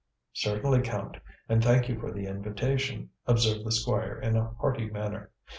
[0.33, 1.17] "Certainly, Count,
[1.47, 5.29] and thank you for the invitation," observed the Squire in a hearty manner.